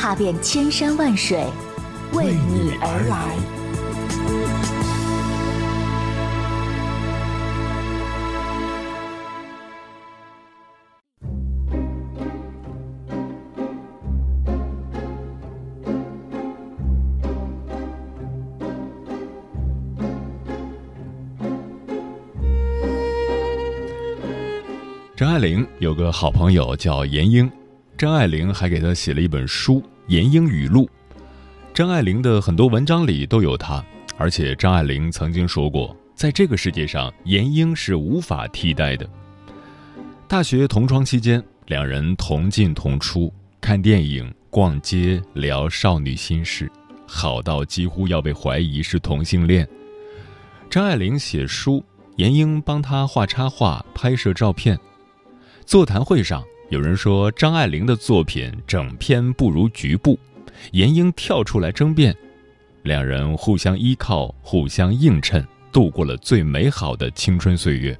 [0.00, 1.44] 踏遍千山万水，
[2.14, 3.36] 为你而来。
[25.14, 27.52] 张爱玲有个好朋友叫闫英。
[27.98, 29.74] 张爱玲还给他写了一本书
[30.06, 30.86] 《闫英语录》，
[31.72, 33.84] 张爱玲的很多文章里都有她，
[34.16, 39.08] 而且张爱玲曾经说过，在这个世界上，闫英是无法替代的。
[40.26, 46.70] 大学同窗期间，两人同进同出，看电影、逛街、聊少女心事，
[47.06, 49.68] 好到几乎要被怀疑是同性恋。
[50.68, 51.84] 张爱玲写书，
[52.16, 54.78] 闫英帮她画插画、拍摄照片，
[55.64, 56.44] 座谈会上。
[56.70, 60.16] 有人说张爱玲的作品整篇不如局部，
[60.70, 62.14] 闫英跳出来争辩，
[62.84, 67.98] 两人互相依靠，互相映衬，度过了最美好的青春岁月。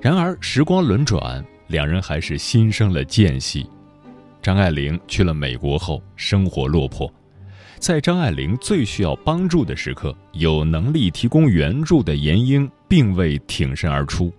[0.00, 3.64] 然而时光轮转，两人还是心生了间隙。
[4.42, 7.08] 张爱玲去了美国后，生活落魄，
[7.78, 14.32] 在张爱玲最需要帮助的时刻，有能力提供援助的闫英并未挺身而出。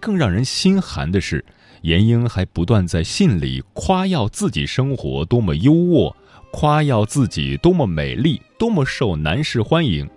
[0.00, 1.44] 更让人心寒的是。
[1.82, 6.14] 闫英还不断在信里夸耀自己生活多么优渥，
[6.50, 10.08] 夸耀自己多么美丽，多么受男士欢迎。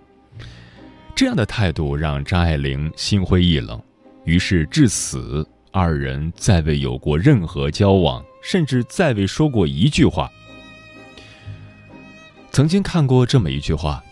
[1.14, 3.80] 这样的态度让张爱玲心灰意冷，
[4.24, 10.30] 于是至死，二人再未有过任何交往，甚至再未说过一句话。
[12.50, 14.02] 曾经看过这么一句话，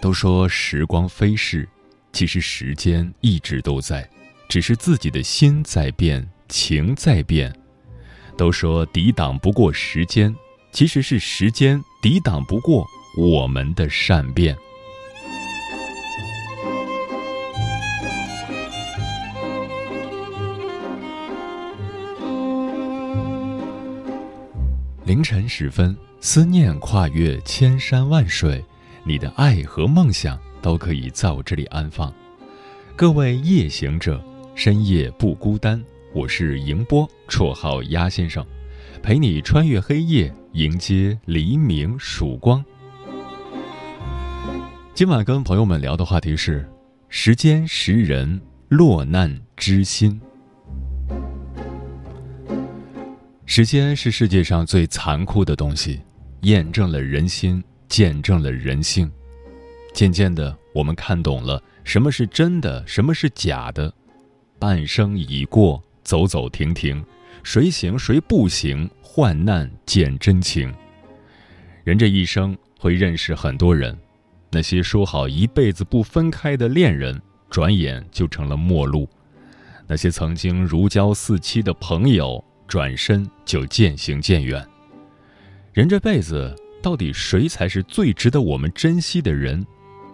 [0.00, 1.68] 都说时光飞逝，
[2.12, 4.08] 其实时间一直都在，
[4.48, 6.26] 只是自己的心在变。
[6.48, 7.54] 情在变，
[8.36, 10.34] 都说抵挡不过时间，
[10.72, 12.86] 其实是时间抵挡不过
[13.16, 14.56] 我们的善变。
[25.04, 28.62] 凌晨时分，思念跨越千山万水，
[29.04, 32.12] 你的爱和梦想都可以在我这里安放。
[32.94, 34.22] 各位夜行者，
[34.54, 35.82] 深夜不孤单。
[36.14, 38.44] 我是迎波，绰号鸭先生，
[39.02, 42.64] 陪你穿越黑夜，迎接黎明曙光。
[44.94, 46.66] 今晚跟朋友们聊的话题是：
[47.10, 50.18] 时间识人，落难知心。
[53.44, 56.00] 时间是世界上最残酷的东西，
[56.40, 59.10] 验证了人心，见证了人性。
[59.92, 63.92] 渐渐的，我们看懂了什么是真的，什么是假的。
[64.58, 65.82] 半生已过。
[66.08, 67.04] 走走停停，
[67.42, 68.88] 谁行谁不行？
[69.02, 70.72] 患难见真情。
[71.84, 73.94] 人这一生会认识很多人，
[74.50, 77.20] 那些说好一辈子不分开的恋人，
[77.50, 79.06] 转眼就成了陌路；
[79.86, 84.66] 那些曾经如胶似漆的朋友，转身就渐行渐远。
[85.74, 89.66] 人这辈子，到底谁才是最值得我们珍惜的人？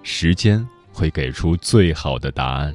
[0.03, 2.75] 时间会给出最好的答案。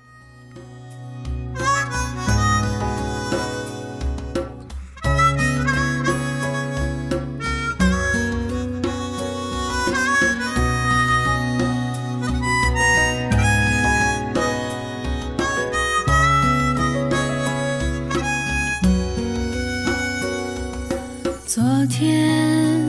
[21.53, 22.79] 昨天，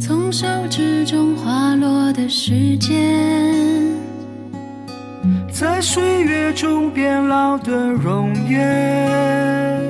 [0.00, 3.84] 从手指中滑落的时间，
[5.52, 9.86] 在岁月中变老的容颜，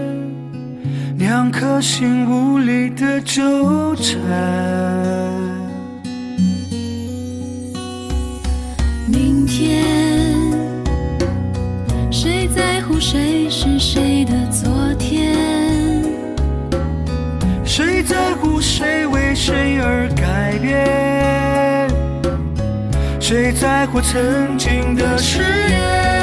[1.18, 5.37] 两颗心无力的纠缠。
[23.28, 23.52] 谁？
[23.52, 26.17] 在乎曾经的誓言？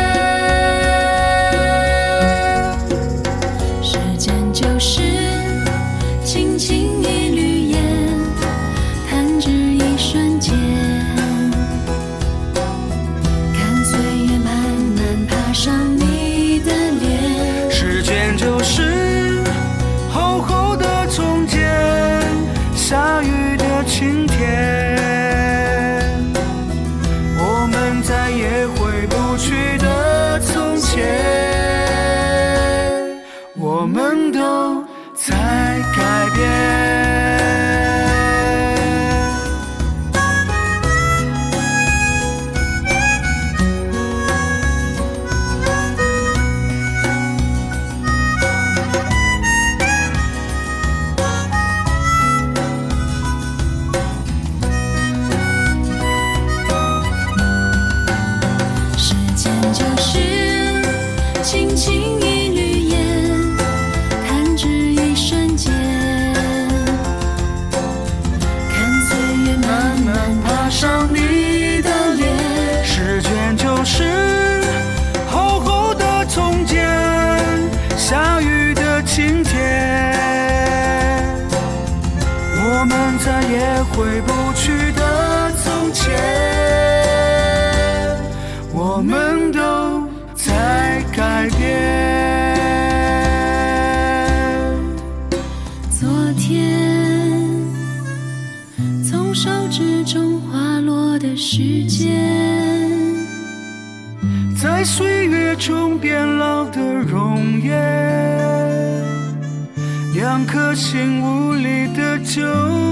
[112.35, 112.41] 纠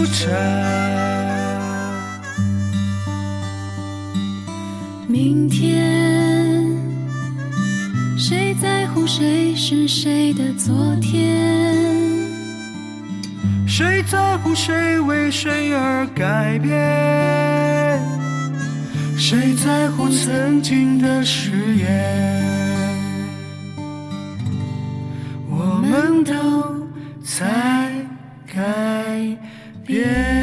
[0.05, 0.31] 缠。
[5.05, 6.65] 明天
[8.17, 11.75] 谁在乎谁是谁的昨天？
[13.67, 17.99] 谁在乎谁为谁而改变？
[19.17, 22.97] 谁在乎曾经的誓言？
[25.49, 26.33] 我们都
[27.25, 27.72] 在
[29.85, 30.42] 别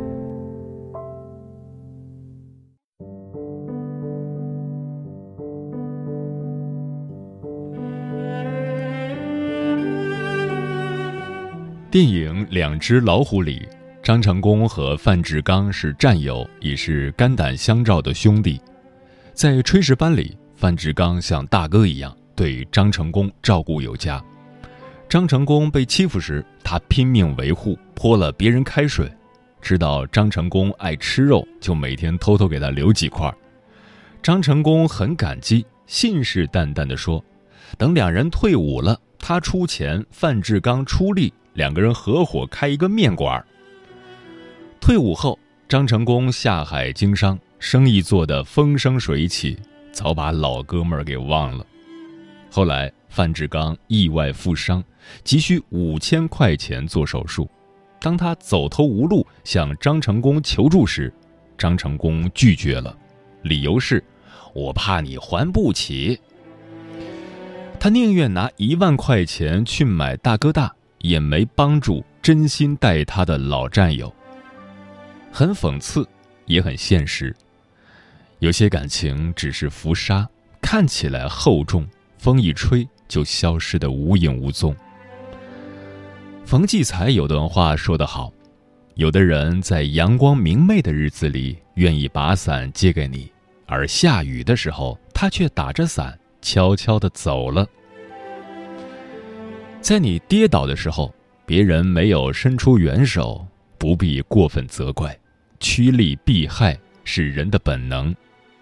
[11.91, 13.67] 电影《两只老虎》里，
[14.01, 18.61] 张成功和范志刚是战友，也是肝胆相照的兄弟。
[19.33, 24.23] 在炊事班里，范志刚像大哥一样对张成功照顾有加。
[25.09, 29.11] 张成功被欺负时，他拼命维护，泼了别人开水。
[29.61, 33.29] 知道张成功爱吃肉，就每天偷偷给他留几块。
[34.23, 37.21] 张成功很感激，信誓旦旦地说
[37.77, 43.43] ：“等两人退伍了，他出钱，范志刚出力，两个人合伙开一个面馆。”
[44.79, 49.57] 退伍后，张成功下海经商，生意做得风生水起，
[49.91, 51.65] 早把老哥们儿给忘了。
[52.49, 54.83] 后来，范志刚意外负伤，
[55.23, 57.49] 急需五千块钱做手术。
[57.99, 61.13] 当他走投无路向张成功求助时，
[61.57, 62.97] 张成功拒绝了，
[63.43, 64.03] 理由是
[64.55, 66.19] ：“我怕你还不起。”
[67.79, 74.13] 他宁愿拿一万块钱去买大哥大，也没帮助真心待他的老战友。
[75.31, 76.07] 很讽刺，
[76.45, 77.35] 也很现实。
[78.39, 80.27] 有些感情只是浮沙，
[80.61, 84.75] 看起来厚重，风一吹就消失得无影无踪。
[86.43, 88.33] 冯骥才有段话说得好
[88.95, 93.31] ：“有的人在阳光明媚的日子里愿意把伞借给你，
[93.67, 97.65] 而下雨的时候，他却打着伞悄悄地走了。
[99.81, 103.45] 在你跌倒的时候，别人没有伸出援手，
[103.79, 105.17] 不必过分责怪。
[105.59, 108.15] 趋利避害是人的本能，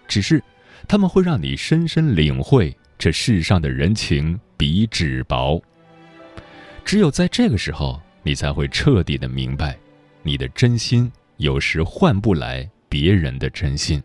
[0.08, 0.42] 只是
[0.88, 5.60] 他们会让你深深领会这世上的人情比纸薄。
[6.86, 9.76] 只有在这个时候，你才会彻底的明白，
[10.22, 14.02] 你的真心有时换不来别人的真心。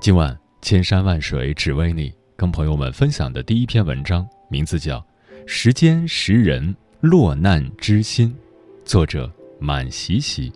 [0.00, 4.98] 今晚千山万水只为你，跟朋友们分享的第一篇文章，名字叫
[5.50, 8.28] 《时间识人，落难知心》，
[8.84, 10.52] 作者满喜喜。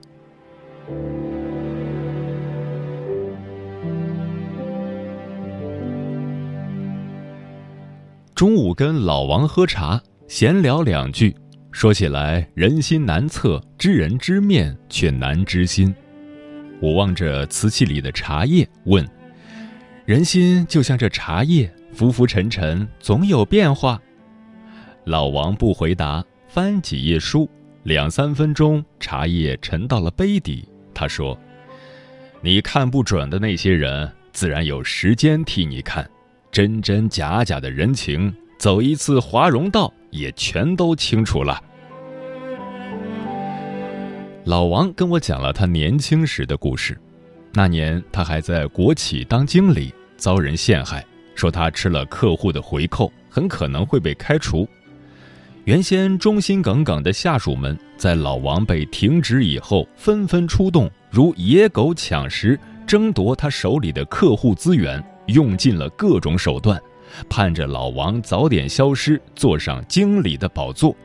[8.34, 11.34] 中午跟老王喝茶，闲聊两句，
[11.70, 15.92] 说起来人心难测，知人知面却难知心。
[16.82, 19.08] 我望着瓷器里的茶叶，问
[20.04, 23.98] ：“人心就像这茶叶，浮浮沉沉，总有变化。”
[25.04, 27.50] 老王不回答，翻几页书，
[27.82, 30.68] 两三分钟，茶叶沉到了杯底。
[30.94, 31.36] 他说
[32.40, 36.08] ：“你看不准的那些人，自然有时间替你看。
[36.52, 41.60] 真真假假的人情，走一次华容道，也全都清楚了。”
[44.44, 46.96] 老王跟我讲了他年轻时的故事。
[47.52, 51.04] 那年他还在国企当经理，遭人陷害，
[51.34, 54.68] 说他吃了客户的回扣，很可能会被开除。
[55.64, 66.82] 原先忠心耿耿的下属们，在老王被停职以后，纷纷出动，如野狗抢食，争夺他手里的客户资源，用尽了各种手段，
[67.28, 70.96] 盼着老王早点消失，坐上经理的宝座。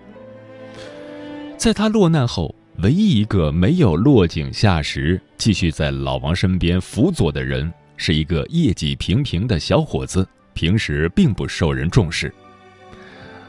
[1.55, 12.33] 在他落难后，唯一一个没有落井下石，继续在老王身边辅佐的人，是一个业绩平平的小伙子，平时并不受人重视。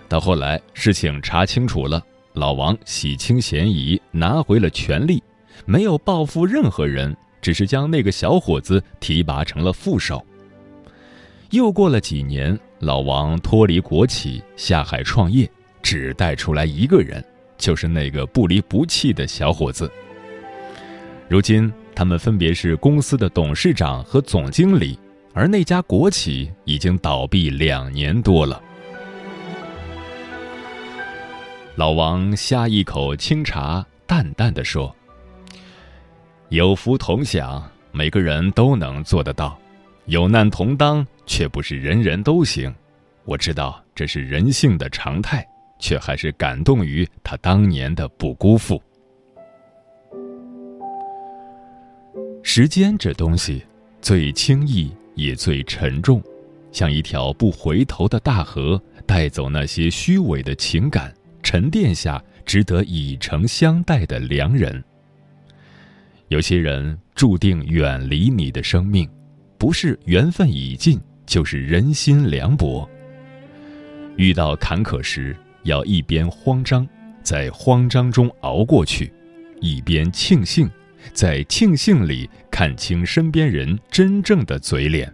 [0.08, 5.22] 到后来，事情查清楚了，老王洗清嫌疑，拿回了权力，
[5.66, 10.24] 没有报复任何人，只是将那个小伙子提拔成了副手。
[11.50, 15.50] 又过了几年，老王脱离国企，下海创业，
[15.82, 17.22] 只带出来一个人，
[17.58, 19.90] 就是那个不离不弃的小伙子。
[21.28, 24.98] 如今，他们分别是公司的董事长和总经理，
[25.34, 28.62] 而那家国企已经倒闭两年多了。
[31.78, 34.92] 老王呷一口清茶，淡淡的说
[36.50, 39.56] ：“有福同享，每个人都能做得到；
[40.06, 42.74] 有难同当，却不是人人都行。
[43.24, 45.46] 我知道这是人性的常态，
[45.78, 48.82] 却还是感动于他当年的不辜负。
[52.42, 53.64] 时间这东西，
[54.02, 56.20] 最轻易也最沉重，
[56.72, 64.82] 像一条不回头的大河，带走那些虚伪的情感。”沉淀下值得以诚相待的良人。
[66.28, 69.08] 有些人注定远离你的生命，
[69.56, 72.88] 不是缘分已尽，就是人心凉薄。
[74.16, 76.86] 遇到坎坷时，要一边慌张，
[77.22, 79.10] 在慌张中熬过去；
[79.60, 80.68] 一边庆幸，
[81.12, 85.10] 在庆幸里看清身边人真正的嘴脸。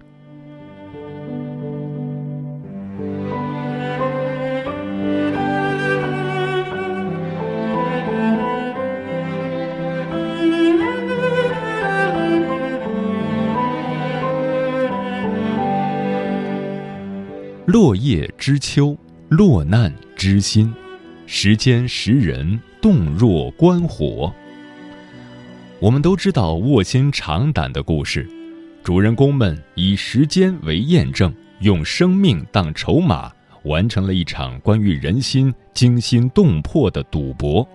[17.75, 18.97] 落叶知秋，
[19.31, 20.73] 落难知心。
[21.27, 24.33] 时间识人，动若观火。
[25.81, 28.31] 我们都知道卧薪尝胆的故事，
[28.85, 33.29] 主人公们以时间为验证，用生命当筹码，
[33.65, 37.69] 完成了一场关于人心惊心动魄的赌博。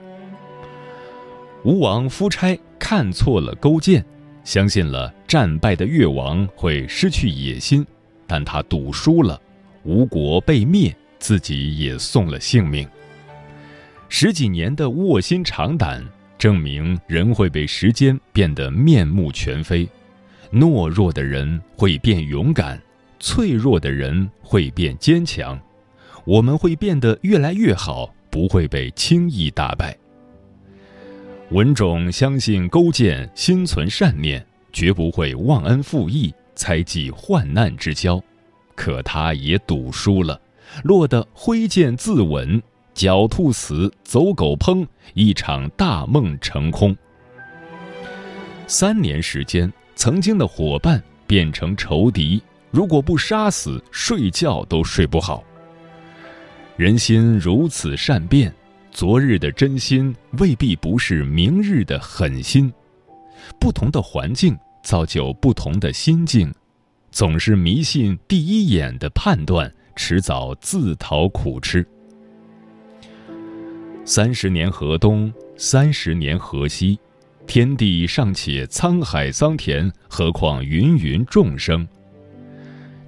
[1.65, 4.06] 吴王夫差看错了勾践，
[4.46, 7.86] 相信了战败的越王会失去野心，
[8.25, 9.38] 但他赌输了。
[9.83, 12.88] 吴国被灭，自己也送了性命。
[14.09, 16.03] 十几年的卧薪尝胆，
[16.38, 19.88] 证明人会被时间变得面目全非。
[20.51, 22.81] 懦弱的人会变勇敢，
[23.19, 25.59] 脆弱的人会变坚强。
[26.25, 29.95] 我们会变得越来越好，不会被轻易打败。
[31.51, 38.21] 文种相信勾践心存善念，绝不会忘恩负义，猜忌患难之交。
[38.79, 40.39] 可他也赌输了，
[40.86, 42.62] 落得挥剑自刎，
[42.95, 46.95] 狡兔死，走狗烹，一场大梦成空。
[48.67, 55.43] 三年时间，曾经的伙伴变成仇敌，如果不杀死，睡觉都睡不好。
[56.77, 58.53] 人心如此善变，
[58.91, 62.71] 昨日的真心未必不是明日的狠心。
[63.59, 66.50] 不同的环境造就不同的心境，
[67.11, 71.85] 总是迷信第一眼的判断，迟早自讨苦吃。
[74.05, 76.99] 三十年河东，三十年河西，
[77.45, 81.87] 天地尚且沧海桑田，何况芸芸众生？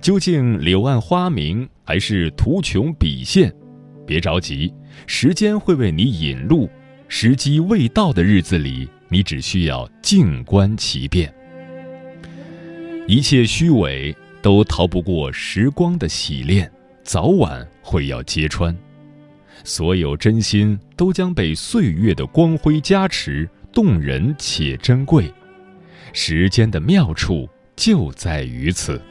[0.02, 3.54] 究竟柳暗花明还是图穷匕现？
[4.06, 4.74] 别着急，
[5.08, 6.70] 时间会为你引路。
[7.08, 8.90] 时机未到的日子里。
[9.14, 11.34] 你只需要静观其变，
[13.08, 16.72] 一切虚伪都逃不过时光的洗炼，
[17.04, 18.76] 早晚会要揭穿。
[19.64, 25.32] 所有真心都将被岁月的光辉加持，动人且珍贵。
[26.14, 29.02] 时间的妙处就在于此。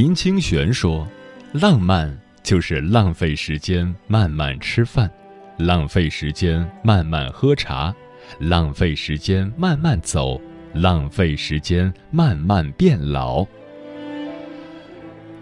[0.00, 1.06] 林清玄说
[1.52, 5.10] ：“浪漫就是浪费时间慢慢吃饭，
[5.58, 7.94] 浪费时间慢慢喝茶，
[8.38, 10.40] 浪费时间慢慢走，
[10.72, 13.46] 浪费时间慢慢变老。”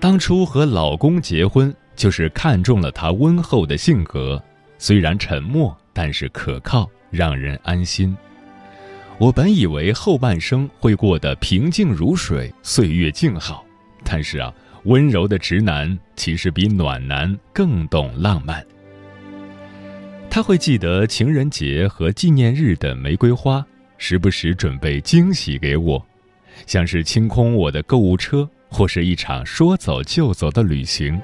[0.00, 4.43] 当初和老公结婚，就是看中了他温厚的性格，
[4.77, 8.12] 虽然沉默，但是可靠，让人安心。
[9.19, 13.65] 我本以为后半生会过得平静如水，岁月静好。
[14.11, 14.50] 但是啊，
[14.85, 18.65] 温柔的直男其实比暖男更懂浪漫。
[20.31, 23.63] 他会记得情人节和纪念日的玫瑰花，
[23.99, 26.02] 时不时准备惊喜给我，
[26.67, 31.21] 像是清空我的购物车，或是一场说走就走的旅行。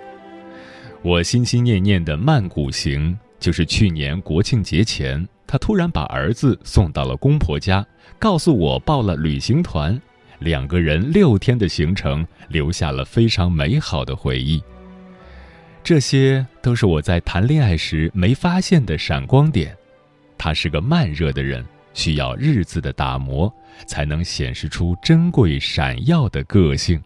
[1.01, 7.87] 我心心念念的曼谷行，就是去年国庆节前，他突然把儿子送到了公婆家，
[8.19, 9.99] 告诉我报了旅行团。
[10.45, 14.63] 两个人六天的行程，留下了非常美好的回忆。
[15.83, 19.75] 这些都是我在谈恋爱时没发现的闪光点。
[20.37, 23.51] 他是个慢热的人，需要日子的打磨，
[23.87, 27.03] 才能显示出珍贵闪耀的个性。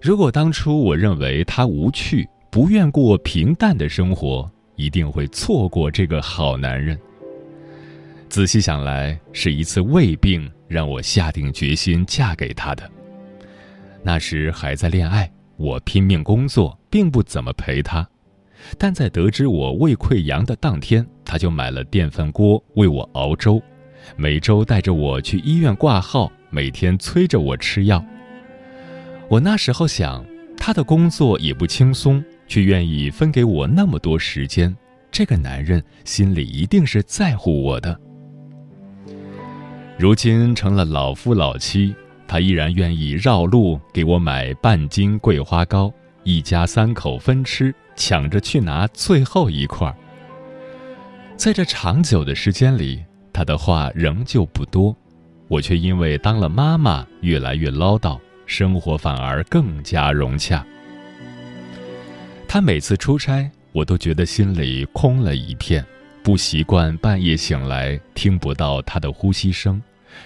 [0.00, 6.96] 如果当初我认为他无趣，不愿过平淡的生活，一定会错过这个好男人。
[8.28, 10.48] 仔细想来，是一次胃病。
[10.68, 12.88] 让我下定决心嫁给他的。
[14.02, 18.06] 那时还在恋爱，我拼命工作，并不怎么陪他。
[18.76, 23.60] 但在得知我胃溃疡的当天，他就买了电饭锅为我熬粥，
[24.16, 28.04] 每周带着我去医院挂号，每天催着我吃药。
[29.28, 30.24] 我那时候想，
[30.56, 34.74] 他的工作也不轻松，却愿意分给我那么多时间，
[35.10, 37.98] 这个男人心里一定是在乎我的。
[39.98, 41.92] 如今成了老夫老妻，
[42.28, 49.92] 他依然愿意绕路给我买半斤桂花糕，一家三口分吃，抢着去拿最后一块。
[51.36, 54.96] 在这长久的时间里，他的话仍旧不多，
[55.48, 60.64] 我却因为当了妈妈越来越唠叨，生活反而更加融洽。
[62.46, 65.84] 他每次出差，我都觉得心里空了一片，
[66.22, 69.80] 不习惯半夜醒来听不到他的呼吸声。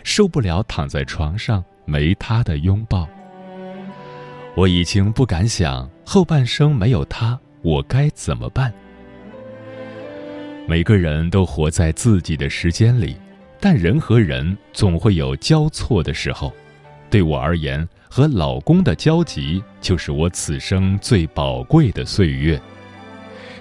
[0.04, 3.06] 受不了躺在床上没他的拥抱，
[4.54, 8.72] 我已经不敢想后半生没有他我该怎么办。
[10.66, 13.16] 每个人都活在自己的时间里，
[13.60, 16.52] 但人和人总会有交错的时候。
[17.10, 22.58] 对我而言，和老公的交集就是我此生最宝贵的岁月。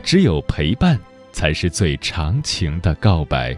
[0.01, 0.97] 只有陪伴，
[1.31, 3.57] 才是最长情的告白。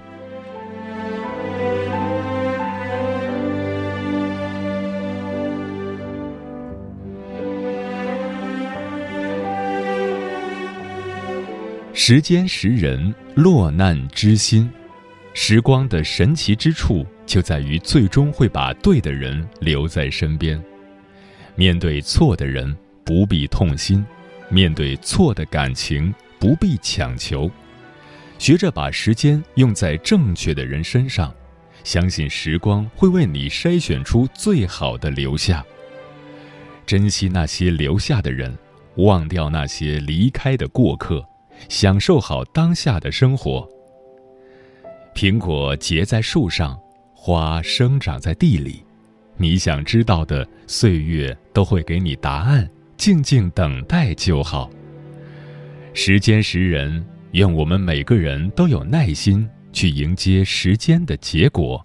[11.96, 14.70] 时间识人，落难知心。
[15.34, 20.62] 时光的神奇之处就在于，最终会把对的人留在身边。
[21.56, 24.04] 面对错的人，不必痛心；
[24.50, 27.50] 面对错的感情，不必强求。
[28.43, 31.34] 学着把时间用在正确的人身上，
[31.86, 35.65] 相信时光会为你筛选出最好的留下。
[36.86, 38.53] 珍惜那些留下的人，
[38.97, 41.25] 忘掉那些离开的过客，
[41.69, 43.65] 享受好当下的生活。
[45.15, 46.77] 苹果结在树上，
[47.13, 48.84] 花生长在地里，
[49.38, 54.69] 你想知道的，岁月都会给你答案，静静等待就好。
[55.93, 61.82] 时间识人，愿我们每个人都有耐心去迎接时间的结果。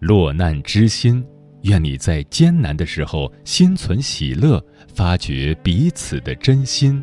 [0.00, 1.24] 落难之心，
[1.62, 7.02] 愿你在艰难的时候心存喜乐，发掘彼此的真心，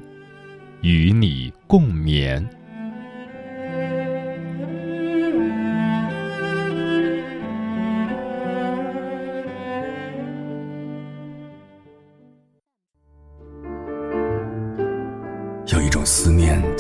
[0.82, 2.46] 与你共勉。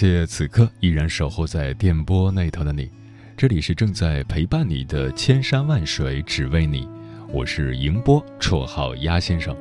[0.00, 2.88] 谢此刻依然守候在电波那头的你，
[3.36, 6.88] 这里是正在陪伴你的千山万水只为你，
[7.32, 9.56] 我是迎波，绰号鸭先生，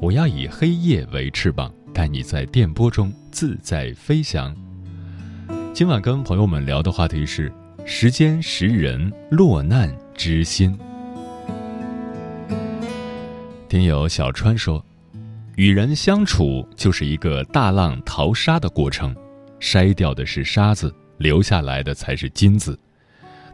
[0.00, 4.54] 我要以黑夜为翅膀，带你在电波中自在飞翔。
[5.74, 7.52] 今晚跟朋友们聊的话题是：
[7.84, 10.78] 时间识人，落难知心。
[13.68, 14.84] 听友小川说，
[15.56, 19.12] 与人相处就是一个大浪淘沙的过程。
[19.60, 22.78] 筛掉的是沙子，留下来的才是金子。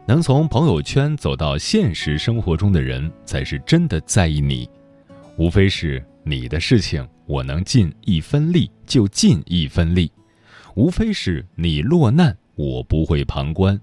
[0.07, 4.67] 能从朋友圈走到现实生活中的人，才是真的在意你。
[5.37, 10.09] 无非是你的事情，我能尽一分力就尽一分力；
[10.75, 13.77] 无非是你落难，我不会旁观；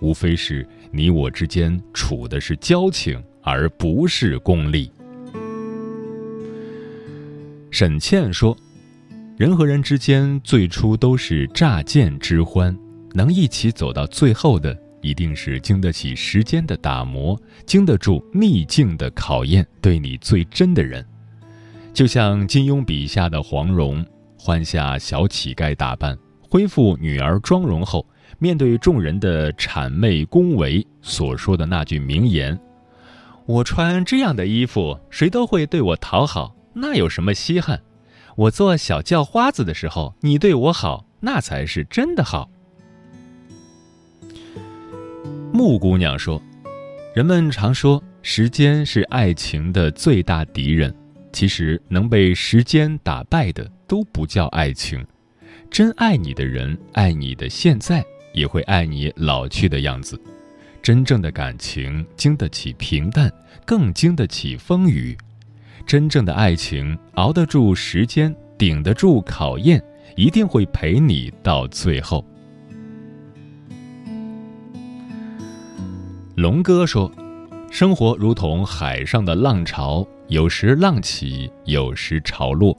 [0.00, 4.90] 无非是你我之间处的是交情，而不是功利。
[7.70, 8.56] 沈倩说。
[9.36, 12.74] 人和人之间最初都是乍见之欢，
[13.12, 21.04] 能一起走到最后的，一定是经得起时间的打磨，经得住逆境的考验，对你最真的人。
[21.92, 24.02] 就像金庸笔下的黄蓉，
[24.38, 28.06] 换下小乞丐打扮，恢复女儿妆容后，
[28.38, 32.58] 面对众人的谄媚恭维，所说的那句名言
[33.44, 37.82] ：“我穿这样的衣服，谁都会对我讨好，那有什么稀罕？”
[38.36, 42.50] 我做小叫花子的时候，你对我好，那才是真的好。
[45.52, 46.40] 木姑娘说
[47.16, 50.94] ：“人们常说时间是爱情的最大敌人，
[51.32, 55.02] 其实能被时间打败的都不叫爱情。
[55.70, 60.20] 真爱你的人，爱你的现在，也会爱你老去的样子。
[60.82, 63.32] 真正的感情经得起平淡，
[63.64, 65.16] 更经得起风雨。”
[65.86, 69.80] 真正的爱情熬得住时间，顶得住考验，
[70.16, 72.24] 一定会陪你到最后。
[76.34, 77.10] 龙哥说
[77.70, 82.76] ：“生活如同海上的浪潮，有时浪起，有时潮落。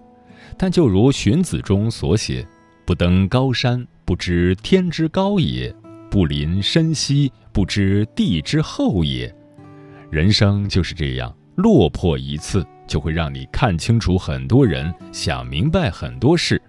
[0.58, 2.46] 但就如荀子中所写
[2.86, 5.74] ：‘不登高山，不知天之高也；
[6.12, 9.34] 不临深溪，不知地之厚也。’
[10.12, 16.62] 人生就是这样，落魄一次。”就会让你看清楚很多人，想明白很多事，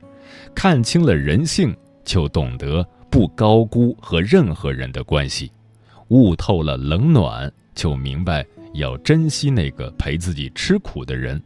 [0.52, 1.72] 看清了人性，
[2.04, 5.52] 就懂得不高估和任何人的关系，
[6.08, 11.40] 悟透了冷暖，就明白要珍惜那个陪自己吃苦的人，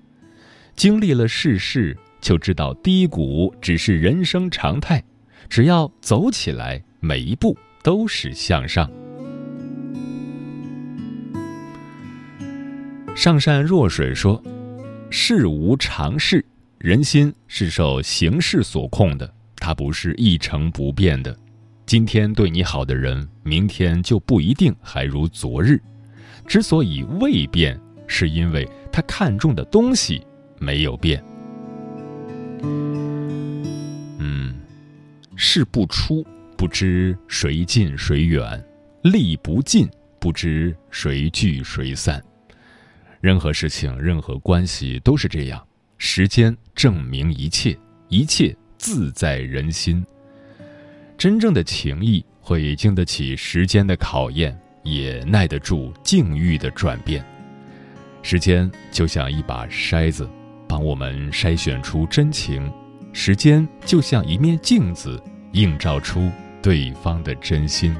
[0.74, 5.05] 经历了世事，就知道低谷只是人生常态，
[5.50, 8.90] 只要走起来，每一步都是向上。
[13.14, 14.42] 上善若水说。
[15.11, 16.42] 事无常事，
[16.79, 21.37] 人心是受形势所控的，它不是一成不变的。
[21.85, 25.79] 今天对你好的人，明天就不一定还如昨日。
[26.46, 30.27] 之所以未变，是因为他看重的东西
[30.59, 31.22] 没有变。
[34.18, 34.55] 嗯，
[35.37, 38.59] 事不出，不知谁近谁远；
[39.03, 39.87] 力不尽，
[40.18, 42.22] 不知谁聚谁散。
[43.22, 45.64] 任何事情、任何关系都是这样，
[45.96, 50.04] 时间证明一切，一切自在人心。
[51.16, 57.24] 真正的情谊会经得起时间的考验，也耐得住境遇的转变。
[58.22, 60.28] 时间就像一把筛子，
[60.68, 62.68] 帮我们筛选出真情；
[63.12, 66.28] 时间就像一面镜子，映照出
[66.61, 67.94] 对方的真心。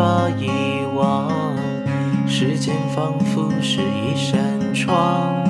[0.00, 0.48] 法遗
[0.96, 1.28] 忘。
[2.26, 4.40] 时间仿佛是一扇
[4.72, 5.44] 窗，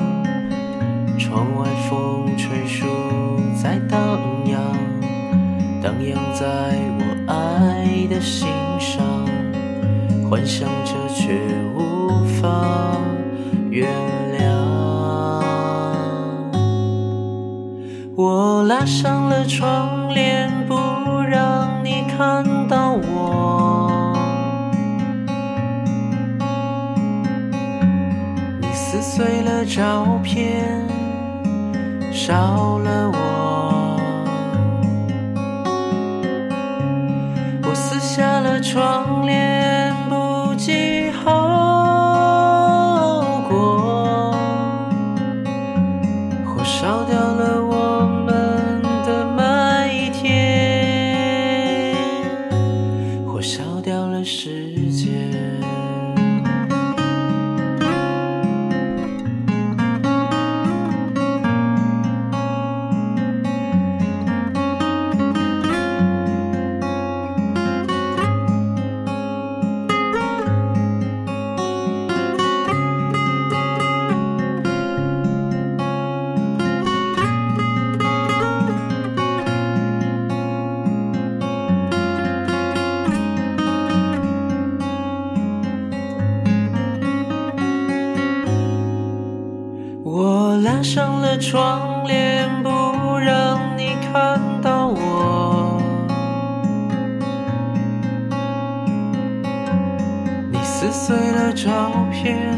[1.17, 2.85] 窗外风吹树
[3.55, 4.59] 在荡漾，
[5.81, 6.45] 荡漾在
[6.99, 9.05] 我爱的心上，
[10.29, 11.39] 幻想着却
[11.73, 12.09] 无
[12.41, 12.97] 法
[13.69, 13.87] 原
[14.37, 14.41] 谅。
[18.17, 20.75] 我拉上了窗帘，不
[21.21, 22.43] 让你看
[29.13, 30.87] 碎了照片，
[32.13, 33.99] 少了我。
[37.63, 41.29] 我撕下了窗帘，不计后
[43.49, 44.33] 果，
[46.45, 47.60] 火烧掉了
[100.81, 102.57] 撕碎了照片，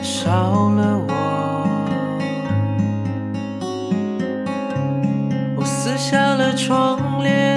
[0.00, 1.12] 少了我。
[5.56, 7.55] 我撕下了窗帘，